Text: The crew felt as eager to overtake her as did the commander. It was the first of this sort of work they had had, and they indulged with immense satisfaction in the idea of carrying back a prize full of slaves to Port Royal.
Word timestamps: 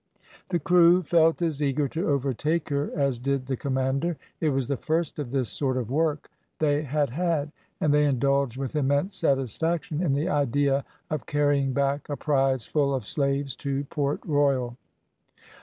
The 0.49 0.57
crew 0.57 1.03
felt 1.03 1.43
as 1.43 1.61
eager 1.61 1.87
to 1.89 2.07
overtake 2.09 2.69
her 2.69 2.89
as 2.95 3.19
did 3.19 3.45
the 3.45 3.55
commander. 3.55 4.17
It 4.39 4.49
was 4.49 4.65
the 4.65 4.75
first 4.75 5.19
of 5.19 5.29
this 5.29 5.47
sort 5.51 5.77
of 5.77 5.91
work 5.91 6.31
they 6.57 6.81
had 6.81 7.11
had, 7.11 7.51
and 7.79 7.93
they 7.93 8.05
indulged 8.05 8.57
with 8.57 8.75
immense 8.75 9.15
satisfaction 9.15 10.01
in 10.01 10.13
the 10.15 10.27
idea 10.27 10.85
of 11.11 11.27
carrying 11.27 11.71
back 11.71 12.09
a 12.09 12.17
prize 12.17 12.65
full 12.65 12.95
of 12.95 13.05
slaves 13.05 13.55
to 13.57 13.83
Port 13.91 14.21
Royal. 14.25 14.75